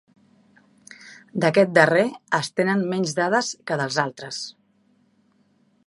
[1.43, 2.05] D'aquest darrer
[2.39, 4.45] es tenen menys dades que dels altres.